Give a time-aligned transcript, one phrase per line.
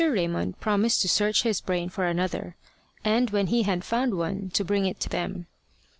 [0.03, 2.55] Raymond promised to search his brain for another,
[3.05, 5.45] and when he had found one to bring it to them.